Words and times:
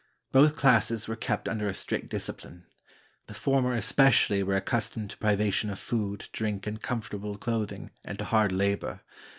Both 0.31 0.55
classes 0.55 1.07
were 1.07 1.15
kept 1.15 1.47
under 1.47 1.67
a 1.69 1.75
strict 1.75 2.09
discipline. 2.09 2.63
The 3.27 3.35
former 3.35 3.75
especially 3.75 4.41
were 4.41 4.55
accustomed 4.55 5.11
to 5.11 5.17
privation 5.19 5.69
of 5.69 5.77
food, 5.77 6.27
drink, 6.31 6.65
and 6.65 6.81
comfortable 6.81 7.37
clothing, 7.37 7.91
and 8.03 8.17
to 8.17 8.25
hard 8.25 8.51
labor. 8.51 9.01